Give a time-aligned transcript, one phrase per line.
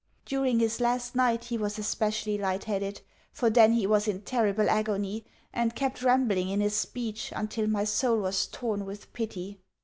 [0.25, 3.01] During his last night he was especially lightheaded,
[3.31, 7.83] for then he was in terrible agony, and kept rambling in his speech until my
[7.83, 9.59] soul was torn with pity.